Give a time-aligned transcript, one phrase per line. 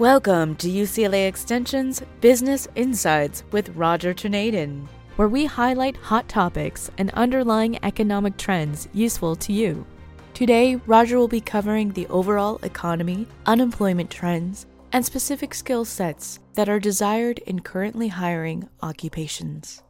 [0.00, 7.10] Welcome to UCLA Extension's Business Insights with Roger Tornadin, where we highlight hot topics and
[7.10, 9.84] underlying economic trends useful to you.
[10.32, 16.70] Today, Roger will be covering the overall economy, unemployment trends, and specific skill sets that
[16.70, 19.82] are desired in currently hiring occupations.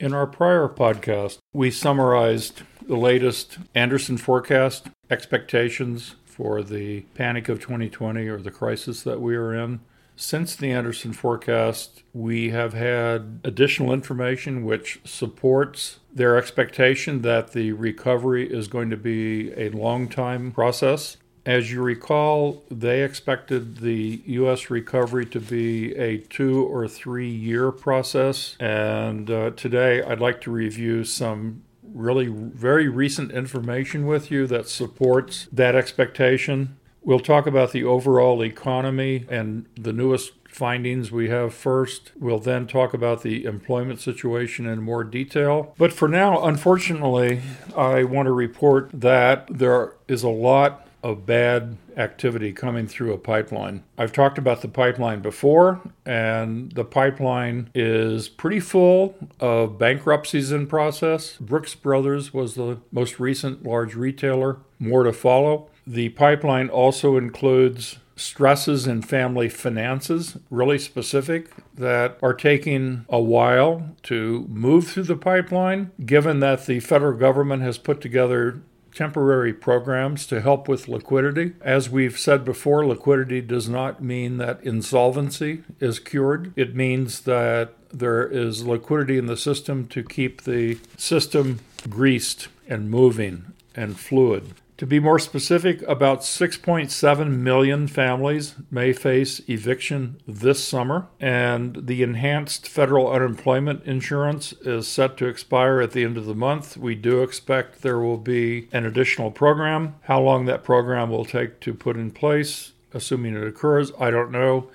[0.00, 7.60] In our prior podcast, we summarized the latest Anderson forecast expectations for the panic of
[7.60, 9.80] 2020 or the crisis that we are in.
[10.14, 17.72] Since the Anderson forecast, we have had additional information which supports their expectation that the
[17.72, 21.16] recovery is going to be a long time process.
[21.44, 24.70] As you recall, they expected the U.S.
[24.70, 28.56] recovery to be a two or three year process.
[28.60, 31.62] And uh, today I'd like to review some
[31.98, 36.76] really very recent information with you that supports that expectation.
[37.02, 42.12] We'll talk about the overall economy and the newest findings we have first.
[42.18, 45.74] We'll then talk about the employment situation in more detail.
[45.78, 47.42] But for now, unfortunately,
[47.76, 53.18] I want to report that there is a lot of bad activity coming through a
[53.18, 53.84] pipeline.
[53.96, 60.66] I've talked about the pipeline before, and the pipeline is pretty full of bankruptcies in
[60.66, 61.36] process.
[61.36, 65.68] Brooks Brothers was the most recent large retailer, more to follow.
[65.86, 73.94] The pipeline also includes stresses in family finances, really specific, that are taking a while
[74.02, 78.60] to move through the pipeline, given that the federal government has put together
[78.98, 81.52] temporary programs to help with liquidity.
[81.60, 86.52] As we've said before, liquidity does not mean that insolvency is cured.
[86.56, 92.90] It means that there is liquidity in the system to keep the system greased and
[92.90, 94.54] moving and fluid.
[94.78, 102.04] To be more specific, about 6.7 million families may face eviction this summer, and the
[102.04, 106.76] enhanced federal unemployment insurance is set to expire at the end of the month.
[106.76, 109.96] We do expect there will be an additional program.
[110.02, 114.30] How long that program will take to put in place, assuming it occurs, I don't
[114.30, 114.70] know.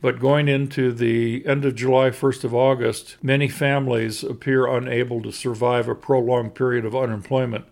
[0.00, 5.30] But going into the end of July, 1st of August, many families appear unable to
[5.30, 7.66] survive a prolonged period of unemployment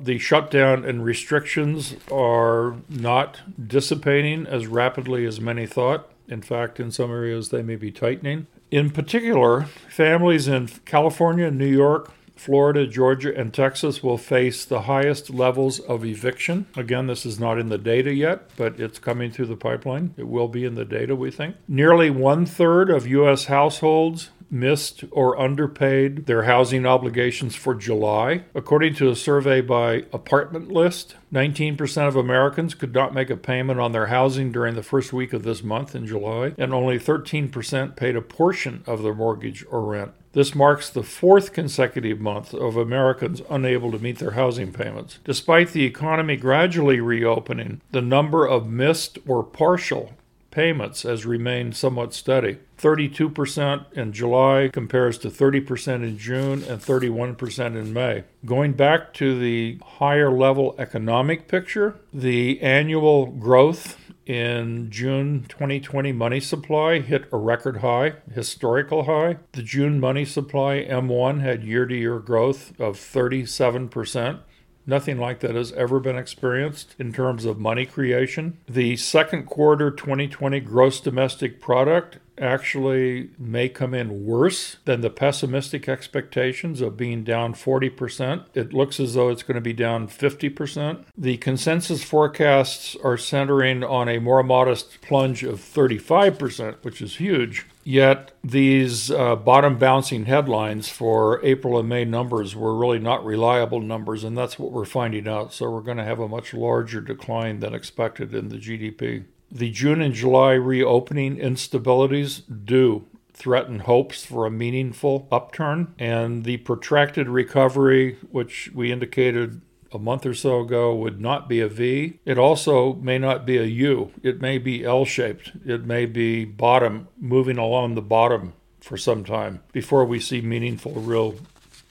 [0.00, 6.10] the shutdown and restrictions are not dissipating as rapidly as many thought.
[6.28, 8.46] In fact, in some areas, they may be tightening.
[8.70, 15.30] In particular, families in California, New York, Florida, Georgia, and Texas will face the highest
[15.30, 16.66] levels of eviction.
[16.76, 20.14] Again, this is not in the data yet, but it's coming through the pipeline.
[20.16, 21.56] It will be in the data, we think.
[21.66, 23.46] Nearly one third of U.S.
[23.46, 28.44] households missed or underpaid their housing obligations for July.
[28.54, 33.80] According to a survey by Apartment List, 19% of Americans could not make a payment
[33.80, 37.96] on their housing during the first week of this month in July, and only 13%
[37.96, 40.12] paid a portion of their mortgage or rent.
[40.32, 45.18] This marks the fourth consecutive month of Americans unable to meet their housing payments.
[45.24, 50.12] Despite the economy gradually reopening, the number of missed or partial
[50.58, 52.58] payments has remained somewhat steady.
[52.78, 58.24] 32% in July compares to 30% in June and 31% in May.
[58.44, 63.96] Going back to the higher level economic picture, the annual growth
[64.26, 69.36] in June 2020 money supply hit a record high, historical high.
[69.52, 74.40] The June money supply M1 had year to year growth of 37%.
[74.88, 78.56] Nothing like that has ever been experienced in terms of money creation.
[78.66, 85.88] The second quarter 2020 gross domestic product actually may come in worse than the pessimistic
[85.88, 88.44] expectations of being down 40%.
[88.54, 91.04] It looks as though it's going to be down 50%.
[91.16, 97.66] The consensus forecasts are centering on a more modest plunge of 35%, which is huge.
[97.84, 103.80] Yet these uh, bottom bouncing headlines for April and May numbers were really not reliable
[103.80, 105.54] numbers, and that's what we're finding out.
[105.54, 109.24] So we're going to have a much larger decline than expected in the GDP.
[109.50, 116.58] The June and July reopening instabilities do threaten hopes for a meaningful upturn, and the
[116.58, 119.60] protracted recovery, which we indicated
[119.92, 122.18] a month or so ago would not be a V.
[122.26, 124.12] It also may not be a U.
[124.22, 125.52] It may be L shaped.
[125.64, 130.92] It may be bottom, moving along the bottom for some time before we see meaningful,
[130.92, 131.36] real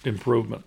[0.04, 0.64] improvement.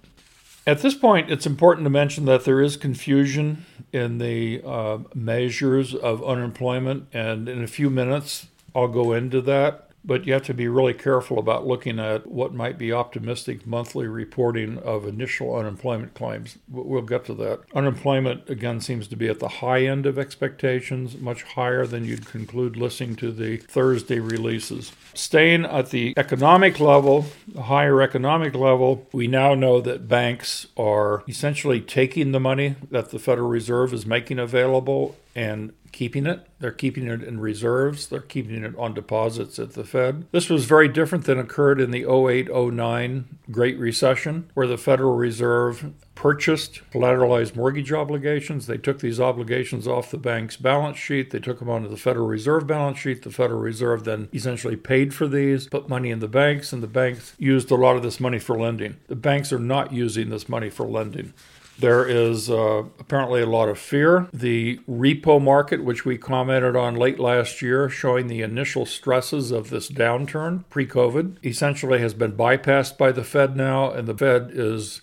[0.67, 5.95] At this point, it's important to mention that there is confusion in the uh, measures
[5.95, 9.90] of unemployment, and in a few minutes, I'll go into that.
[10.05, 14.07] But you have to be really careful about looking at what might be optimistic monthly
[14.07, 16.59] reporting of initial unemployment claims.
[16.69, 17.61] We'll get to that.
[17.75, 22.27] Unemployment, again, seems to be at the high end of expectations, much higher than you'd
[22.27, 24.93] conclude listening to the Thursday releases.
[25.15, 31.25] Staying at the economic level, the higher economic level, we now know that banks are
[31.29, 36.47] essentially taking the money that the Federal Reserve is making available and keeping it.
[36.59, 38.07] They're keeping it in reserves.
[38.07, 40.27] They're keeping it on deposits at the Fed.
[40.33, 45.17] This was very different than occurred in the 08 09 Great Recession, where the Federal
[45.17, 48.67] Reserve purchased collateralized mortgage obligations.
[48.67, 51.31] They took these obligations off the bank's balance sheet.
[51.31, 53.23] They took them onto the Federal Reserve balance sheet.
[53.23, 56.87] The Federal Reserve then essentially paid for these, put money in the banks, and the
[56.87, 58.97] banks used a lot of this money for lending.
[59.09, 61.33] The banks are not using this money for lending.
[61.81, 64.29] There is uh, apparently a lot of fear.
[64.33, 69.71] The repo market, which we commented on late last year, showing the initial stresses of
[69.71, 74.51] this downturn pre COVID, essentially has been bypassed by the Fed now, and the Fed
[74.53, 75.01] is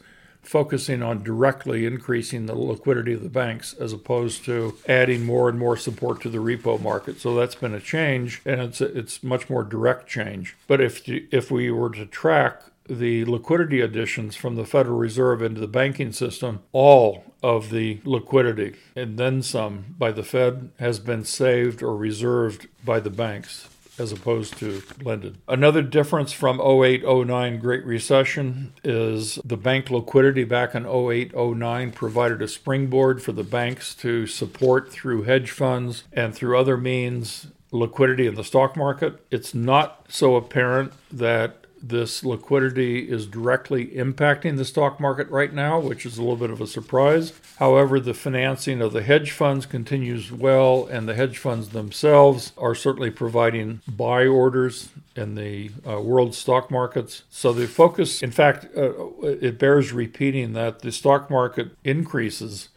[0.47, 5.59] focusing on directly increasing the liquidity of the banks as opposed to adding more and
[5.59, 7.19] more support to the repo market.
[7.19, 10.55] So that's been a change, and it's it's much more direct change.
[10.67, 15.59] But if if we were to track the liquidity additions from the Federal Reserve into
[15.59, 21.23] the banking system, all of the liquidity and then some by the Fed has been
[21.23, 23.69] saved or reserved by the banks
[23.99, 25.37] as opposed to blended.
[25.47, 31.91] Another difference from 08 09 Great Recession is the bank liquidity back in 08 09
[31.91, 37.47] provided a springboard for the banks to support through hedge funds and through other means
[37.71, 39.25] liquidity in the stock market.
[39.31, 45.79] It's not so apparent that this liquidity is directly impacting the stock market right now,
[45.79, 47.33] which is a little bit of a surprise.
[47.57, 52.75] However, the financing of the hedge funds continues well, and the hedge funds themselves are
[52.75, 57.23] certainly providing buy orders in the uh, world stock markets.
[57.29, 58.93] So the focus, in fact, uh,
[59.23, 62.69] it bears repeating that the stock market increases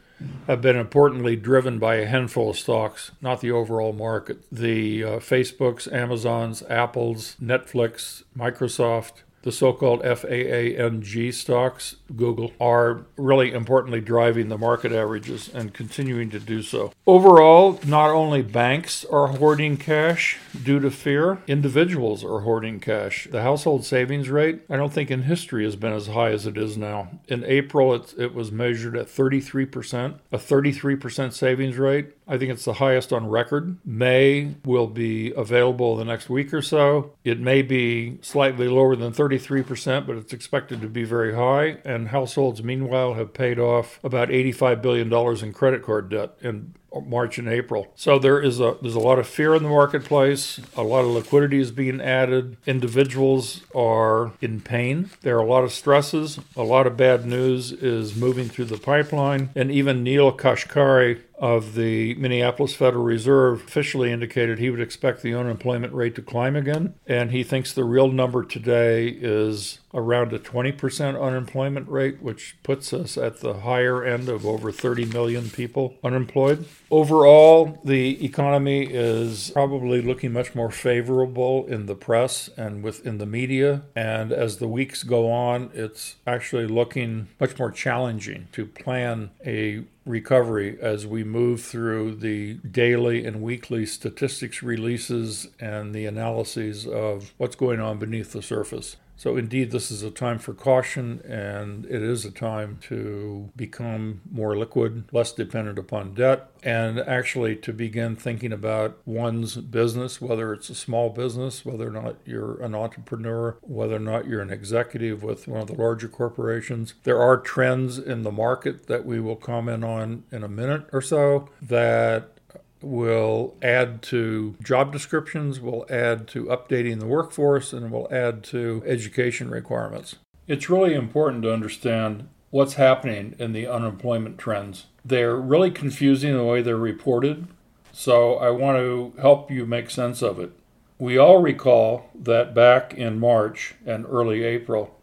[0.47, 4.39] have been importantly driven by a handful of stocks, not the overall market.
[4.51, 13.53] The uh, Facebooks, Amazons, Apples, Netflix, Microsoft, the so called FAANG stocks, Google, are really
[13.53, 16.93] importantly driving the market averages and continuing to do so.
[17.07, 23.29] Overall, not only banks are hoarding cash due to fear, individuals are hoarding cash.
[23.31, 26.57] The household savings rate, I don't think in history has been as high as it
[26.57, 27.09] is now.
[27.29, 32.15] In April, it, it was measured at 33%, a 33% savings rate.
[32.29, 33.79] I think it's the highest on record.
[33.85, 37.13] May will be available the next week or so.
[37.25, 41.79] It may be slightly lower than 33%, but it's expected to be very high.
[41.85, 45.13] And households, meanwhile, have paid off about $85 billion
[45.45, 46.37] in credit card debt.
[46.43, 46.75] And
[47.07, 47.93] March and April.
[47.95, 50.61] So there is a there's a lot of fear in the marketplace.
[50.77, 52.57] A lot of liquidity is being added.
[52.67, 55.11] Individuals are in pain.
[55.23, 56.39] There are a lot of stresses.
[56.57, 59.51] A lot of bad news is moving through the pipeline.
[59.55, 65.35] And even Neel Kashkari of the Minneapolis Federal Reserve officially indicated he would expect the
[65.35, 66.95] unemployment rate to climb again.
[67.07, 72.93] And he thinks the real number today is around a 20% unemployment rate, which puts
[72.93, 76.65] us at the higher end of over 30 million people unemployed.
[76.91, 83.27] Overall, the economy is probably looking much more favorable in the press and within the
[83.27, 83.83] media.
[83.97, 89.85] And as the weeks go on, it's actually looking much more challenging to plan a
[90.07, 97.33] recovery as we move through the daily and weekly statistics releases and the analyses of
[97.37, 98.97] what's going on beneath the surface.
[99.21, 104.23] So, indeed, this is a time for caution, and it is a time to become
[104.33, 110.55] more liquid, less dependent upon debt, and actually to begin thinking about one's business, whether
[110.55, 114.49] it's a small business, whether or not you're an entrepreneur, whether or not you're an
[114.49, 116.95] executive with one of the larger corporations.
[117.05, 121.03] There are trends in the market that we will comment on in a minute or
[121.03, 122.40] so that
[122.83, 128.83] will add to job descriptions, will add to updating the workforce, and will add to
[128.87, 130.17] education requirements.
[130.47, 134.87] It's really important to understand what's happening in the unemployment trends.
[135.05, 137.47] They're really confusing the way they're reported,
[137.93, 140.51] so I want to help you make sense of it.
[140.99, 144.99] We all recall that back in March and early April,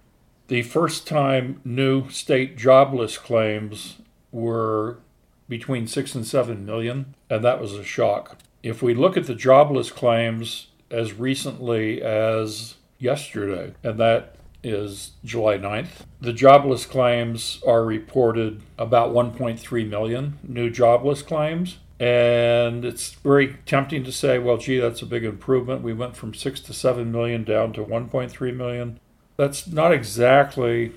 [0.47, 3.97] the first time new state jobless claims
[4.31, 4.99] were
[5.47, 8.37] between 6 and 7 million, and that was a shock.
[8.63, 15.57] If we look at the jobless claims as recently as yesterday, and that is July
[15.57, 21.77] 9th, the jobless claims are reported about 1.3 million new jobless claims.
[21.99, 25.81] And it's very tempting to say, well, gee, that's a big improvement.
[25.81, 28.99] We went from 6 to 7 million down to 1.3 million.
[29.35, 30.91] That's not exactly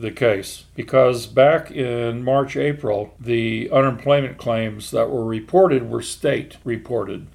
[0.00, 6.56] the case because back in March, April, the unemployment claims that were reported were state
[6.64, 7.26] reported.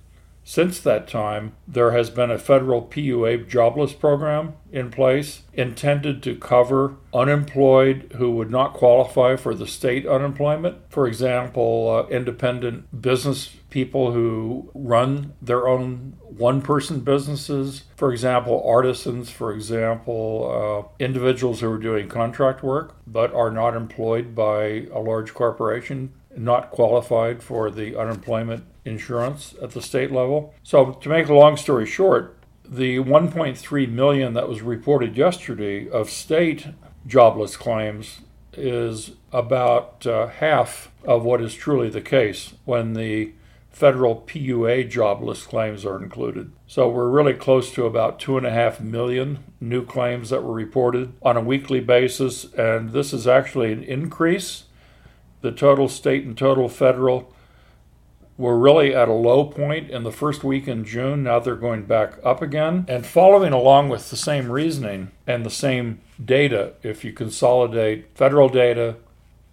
[0.50, 6.36] Since that time, there has been a federal PUA jobless program in place intended to
[6.36, 10.78] cover unemployed who would not qualify for the state unemployment.
[10.90, 17.84] For example, uh, independent business people who run their own one person businesses.
[17.96, 23.76] For example, artisans, for example, uh, individuals who are doing contract work but are not
[23.76, 30.54] employed by a large corporation not qualified for the unemployment insurance at the state level.
[30.64, 36.10] So, to make a long story short, the 1.3 million that was reported yesterday of
[36.10, 36.68] state
[37.08, 38.20] jobless claims
[38.54, 43.34] is about uh, half of what is truly the case when the
[43.72, 46.52] federal PUA jobless claims are included.
[46.68, 50.54] So we're really close to about two and a half million new claims that were
[50.54, 54.66] reported on a weekly basis, and this is actually an increase
[55.42, 57.34] the total state and total federal
[58.38, 61.24] were really at a low point in the first week in June.
[61.24, 62.86] Now they're going back up again.
[62.88, 68.48] And following along with the same reasoning and the same data, if you consolidate federal
[68.48, 68.96] data,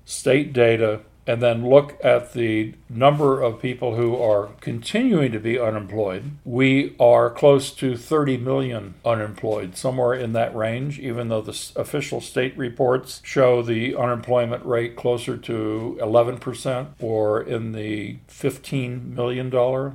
[0.04, 5.58] state data, and then look at the number of people who are continuing to be
[5.58, 11.70] unemployed, we are close to 30 million unemployed, somewhere in that range, even though the
[11.76, 19.50] official state reports show the unemployment rate closer to 11% or in the $15 million,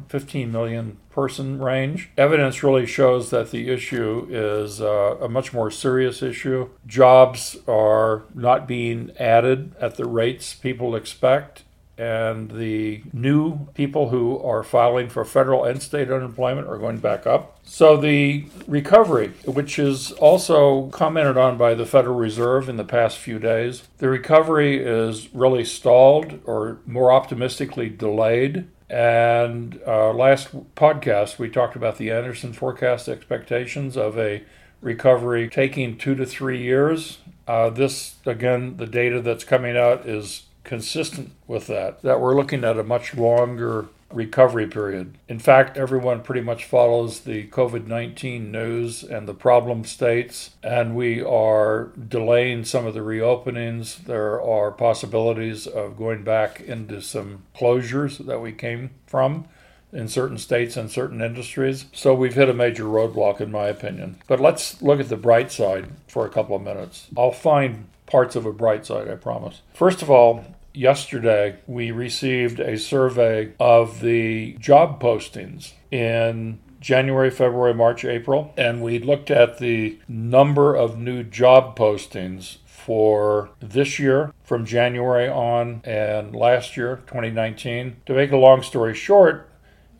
[0.08, 2.10] 15 million person range.
[2.18, 6.70] Evidence really shows that the issue is uh, a much more serious issue.
[6.88, 11.63] Jobs are not being added at the rates people expect.
[11.98, 17.27] And the new people who are filing for federal and state unemployment are going back
[17.27, 17.60] up.
[17.63, 23.20] So, the recovery, which is also commented on by the Federal Reserve in the past
[23.20, 31.39] few days, the recovery is really stalled or more optimistically delayed and uh, last podcast,
[31.39, 34.43] we talked about the Anderson forecast expectations of a
[34.81, 37.19] recovery taking two to three years.
[37.48, 42.65] Uh, this, again, the data that's coming out is consistent with that, that we're looking
[42.65, 45.18] at a much longer recovery period.
[45.27, 50.96] In fact, everyone pretty much follows the COVID 19 news and the problem states, and
[50.96, 53.98] we are delaying some of the reopenings.
[54.06, 59.46] There are possibilities of going back into some closures that we came from
[59.94, 61.86] in certain states and certain industries.
[61.94, 64.18] So we've hit a major roadblock, in my opinion.
[64.27, 67.08] But let's look at the bright side for a couple of minutes.
[67.18, 69.62] I'll find parts of a bright side, I promise.
[69.74, 77.74] First of all, yesterday we received a survey of the job postings in January, February,
[77.74, 84.34] March, April, and we looked at the number of new job postings for this year
[84.44, 87.98] from January on and last year, 2019.
[88.08, 89.51] To make a long story short,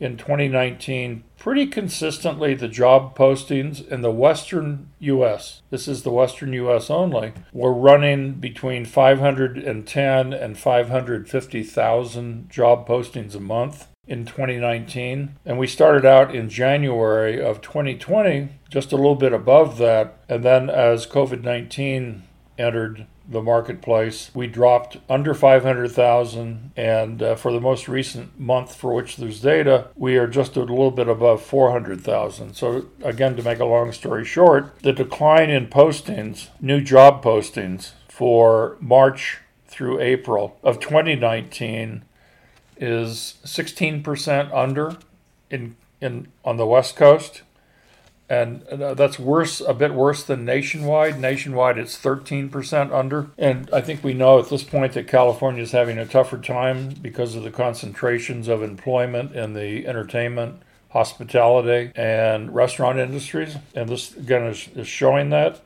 [0.02, 6.52] in 2019 pretty consistently the job postings in the western US, this is the western
[6.52, 15.36] US only, were running between 510 and 550,000 job postings a month in 2019.
[15.44, 20.22] And we started out in January of 2020 just a little bit above that.
[20.28, 22.22] And then as COVID 19
[22.56, 24.30] entered the marketplace.
[24.34, 29.88] We dropped under 500,000, and uh, for the most recent month for which there's data,
[29.96, 32.54] we are just a little bit above 400,000.
[32.54, 37.92] So, again, to make a long story short, the decline in postings, new job postings
[38.08, 42.04] for March through April of 2019
[42.76, 44.96] is 16% under
[45.50, 47.42] in, in on the West Coast
[48.32, 51.20] and that's worse, a bit worse than nationwide.
[51.20, 53.28] Nationwide, it's 13% under.
[53.36, 56.94] And I think we know at this point that California is having a tougher time
[57.02, 60.62] because of the concentrations of employment in the entertainment,
[60.92, 63.56] hospitality, and restaurant industries.
[63.74, 65.60] And this, again, is, is showing that.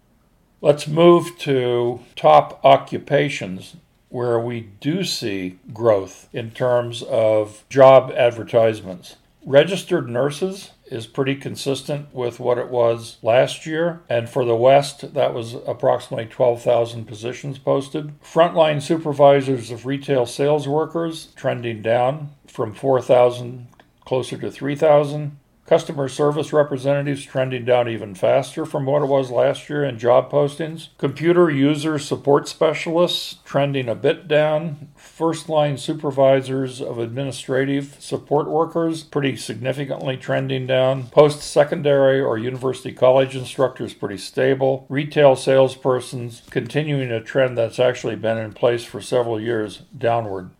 [0.60, 3.76] Let's move to top occupations
[4.08, 9.14] where we do see growth in terms of job advertisements.
[9.44, 14.00] Registered nurses is pretty consistent with what it was last year.
[14.08, 18.20] And for the West, that was approximately 12,000 positions posted.
[18.20, 23.68] Frontline supervisors of retail sales workers trending down from 4,000
[24.04, 25.36] closer to 3,000.
[25.66, 30.30] Customer service representatives trending down even faster from what it was last year in job
[30.30, 30.88] postings.
[30.96, 34.88] Computer user support specialists trending a bit down.
[34.94, 41.08] First line supervisors of administrative support workers pretty significantly trending down.
[41.08, 44.86] Post secondary or university college instructors pretty stable.
[44.88, 50.50] Retail salespersons continuing a trend that's actually been in place for several years downward.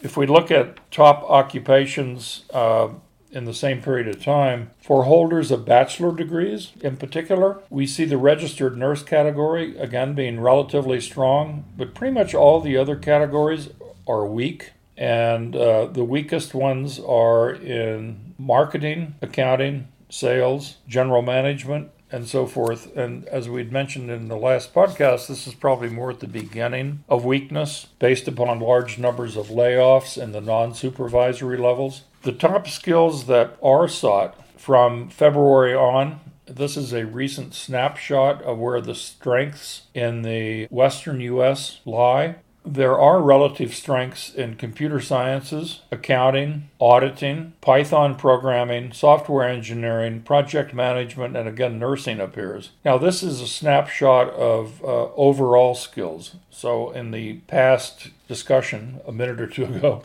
[0.00, 2.88] If we look at top occupations, uh,
[3.30, 4.70] in the same period of time.
[4.80, 10.40] For holders of bachelor degrees in particular, we see the registered nurse category again being
[10.40, 13.70] relatively strong, but pretty much all the other categories
[14.06, 14.72] are weak.
[14.96, 22.96] And uh, the weakest ones are in marketing, accounting, sales, general management, and so forth.
[22.96, 27.04] And as we'd mentioned in the last podcast, this is probably more at the beginning
[27.08, 32.02] of weakness based upon large numbers of layoffs in the non supervisory levels.
[32.22, 38.58] The top skills that are sought from February on this is a recent snapshot of
[38.58, 41.80] where the strengths in the Western U.S.
[41.84, 42.36] lie.
[42.70, 51.34] There are relative strengths in computer sciences, accounting, auditing, Python programming, software engineering, project management,
[51.34, 52.72] and again, nursing appears.
[52.84, 56.36] Now, this is a snapshot of uh, overall skills.
[56.50, 60.02] So, in the past discussion, a minute or two ago,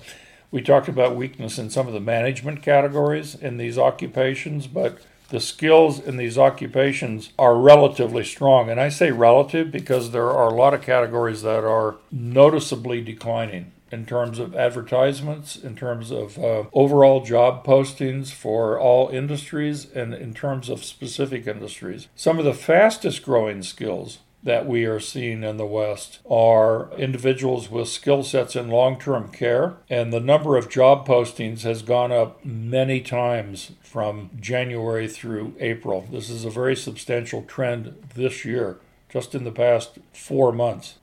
[0.50, 5.00] we talked about weakness in some of the management categories in these occupations, but
[5.30, 8.70] the skills in these occupations are relatively strong.
[8.70, 13.72] And I say relative because there are a lot of categories that are noticeably declining
[13.92, 20.16] in terms of advertisements, in terms of uh, overall job postings for all industries, and
[20.16, 22.08] in terms of specific industries.
[22.16, 27.70] Some of the fastest growing skills that we are seeing in the West are individuals
[27.70, 32.12] with skill sets in long term care, and the number of job postings has gone
[32.12, 36.06] up many times from January through April.
[36.12, 40.96] This is a very substantial trend this year, just in the past four months.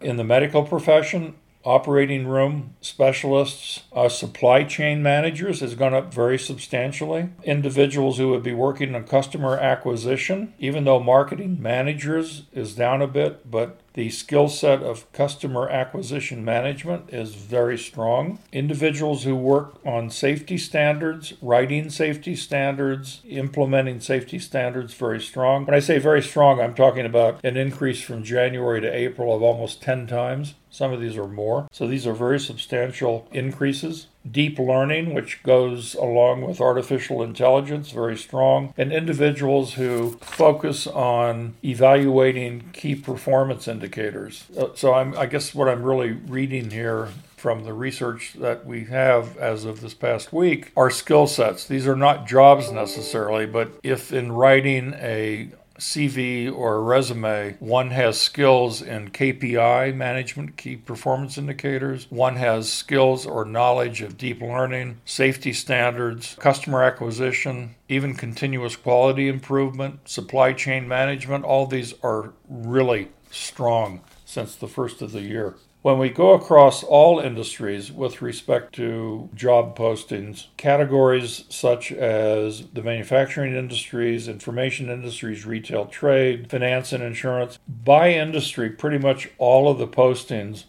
[0.00, 7.30] In the medical profession, operating room specialists, supply chain managers has gone up very substantially.
[7.44, 13.06] Individuals who would be working on customer acquisition, even though marketing managers is down a
[13.06, 18.38] bit, but the skill set of customer acquisition management is very strong.
[18.52, 25.66] Individuals who work on safety standards, writing safety standards, implementing safety standards, very strong.
[25.66, 29.42] When I say very strong, I'm talking about an increase from January to April of
[29.42, 30.54] almost 10 times.
[30.70, 31.68] Some of these are more.
[31.70, 38.16] So these are very substantial increases deep learning, which goes along with artificial intelligence, very
[38.16, 44.44] strong, and individuals who focus on evaluating key performance indicators.
[44.58, 48.84] Uh, so I'm, I guess what I'm really reading here from the research that we
[48.84, 51.66] have as of this past week are skill sets.
[51.66, 58.20] These are not jobs necessarily, but if in writing a CV or resume, one has
[58.20, 62.06] skills in KPI management, key performance indicators.
[62.10, 69.28] One has skills or knowledge of deep learning, safety standards, customer acquisition, even continuous quality
[69.28, 71.44] improvement, supply chain management.
[71.44, 75.56] All these are really strong since the first of the year.
[75.82, 82.84] When we go across all industries with respect to job postings, categories such as the
[82.84, 89.78] manufacturing industries, information industries, retail trade, finance and insurance, by industry, pretty much all of
[89.78, 90.66] the postings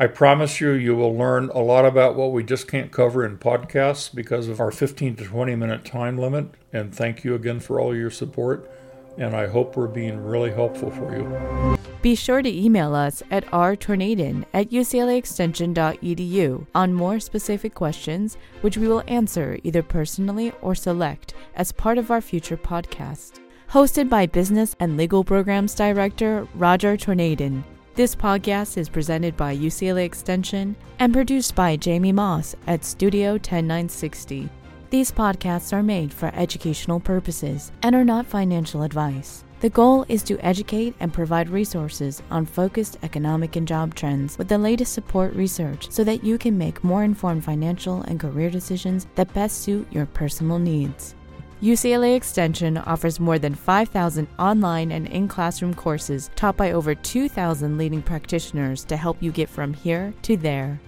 [0.00, 3.36] I promise you, you will learn a lot about what we just can't cover in
[3.36, 6.46] podcasts because of our 15 to 20 minute time limit.
[6.72, 8.70] And thank you again for all your support.
[9.18, 11.78] And I hope we're being really helpful for you.
[12.00, 18.88] Be sure to email us at rtornadin at uclaextension.edu on more specific questions, which we
[18.88, 23.38] will answer either personally or select as part of our future podcast
[23.72, 27.62] hosted by Business and Legal Programs Director Roger Tornadin.
[27.94, 34.50] This podcast is presented by UCLA Extension and produced by Jamie Moss at Studio 10960.
[34.92, 39.42] These podcasts are made for educational purposes and are not financial advice.
[39.60, 44.48] The goal is to educate and provide resources on focused economic and job trends with
[44.48, 49.06] the latest support research so that you can make more informed financial and career decisions
[49.14, 51.14] that best suit your personal needs.
[51.62, 57.78] UCLA Extension offers more than 5,000 online and in classroom courses taught by over 2,000
[57.78, 60.78] leading practitioners to help you get from here to there.